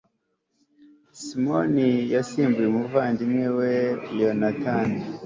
simoni 1.21 1.89
yasimbuye 2.13 2.67
umuvandimwe 2.69 3.45
we 3.57 3.69
yonatani 4.19 4.99